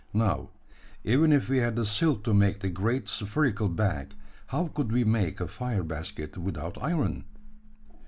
Now, 0.15 0.49
even 1.03 1.31
if 1.31 1.47
we 1.47 1.57
had 1.59 1.75
the 1.75 1.85
silk 1.85 2.23
to 2.23 2.33
make 2.33 2.61
the 2.61 2.71
great 2.71 3.07
spherical 3.07 3.69
bag, 3.69 4.15
how 4.47 4.69
could 4.69 4.91
we 4.91 5.03
make 5.03 5.39
a 5.39 5.47
fire 5.47 5.83
basket 5.83 6.37
without 6.39 6.75
iron?" 6.81 7.25